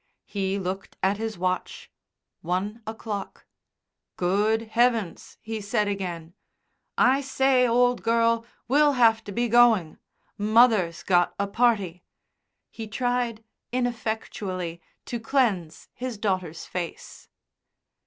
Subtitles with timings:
[0.25, 1.91] He looked at his watch
[2.41, 3.45] one o'clock.
[4.17, 6.33] "Good heavens!" he said again.
[6.97, 9.99] "I say, old girl, we'll have to be going.
[10.39, 12.03] Mother's got a party."
[12.71, 17.29] He tried ineffectually to cleanse his daughter's face.